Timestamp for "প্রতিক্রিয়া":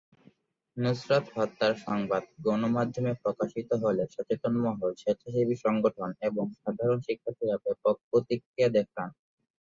8.09-8.69